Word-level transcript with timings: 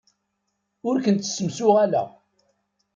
Ur 0.87 0.95
kent-ssemsuɣaleɣ. 1.03 2.07